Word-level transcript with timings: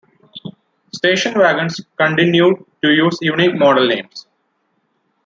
Station 0.95 1.37
wagons 1.37 1.79
continued 1.95 2.65
to 2.81 2.89
use 2.89 3.19
unique 3.21 3.53
model 3.53 3.87
names. 3.87 4.25